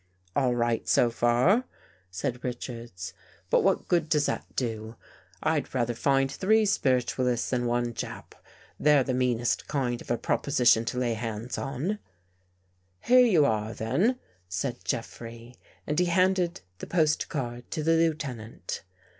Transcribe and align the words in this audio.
"All 0.35 0.55
right 0.55 0.89
so 0.89 1.11
far," 1.11 1.65
said 2.09 2.43
Richards," 2.43 3.13
but 3.51 3.63
what 3.63 3.87
good 3.87 4.09
does 4.09 4.25
that 4.25 4.47
do? 4.55 4.95
I'd 5.43 5.75
rather 5.75 5.93
find 5.93 6.31
three 6.31 6.65
spiritual 6.65 7.27
ists 7.27 7.51
than 7.51 7.67
one 7.67 7.93
Jap. 7.93 8.33
They're 8.79 9.03
the 9.03 9.13
meanest 9.13 9.67
kind 9.67 10.01
of 10.01 10.09
a 10.09 10.17
proposition 10.17 10.85
to 10.85 10.97
lay 10.97 11.13
hands 11.13 11.55
on."" 11.59 11.99
Here 13.05 13.23
you 13.23 13.45
are, 13.45 13.75
then," 13.75 14.17
said 14.49 14.83
Jeffrey, 14.83 15.53
and 15.85 15.99
he 15.99 16.05
handed 16.05 16.61
the 16.79 16.87
postcard 16.87 17.69
to 17.69 17.83
the 17.83 17.91
Lieutenant. 17.93 18.81